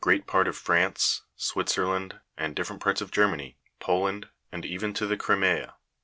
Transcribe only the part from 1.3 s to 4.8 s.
Switzerland, and different parts of Germany, Poland, and